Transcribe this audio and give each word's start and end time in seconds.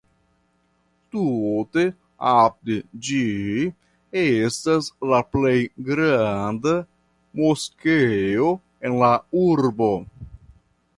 Tute 1.15 1.83
apud 2.31 2.71
ĝi 3.09 3.19
estas 4.23 4.89
la 5.13 5.21
plej 5.35 5.55
granda 5.93 6.77
moskeo 7.45 8.53
en 8.89 9.01
la 9.05 9.15
urbo. 9.47 9.95